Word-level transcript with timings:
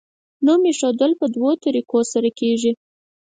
نوم 0.45 0.61
ایښودل 0.69 1.11
په 1.19 1.25
دوو 1.35 1.51
طریقو 1.65 1.99
سره 2.13 2.29
کیږي. 2.39 2.71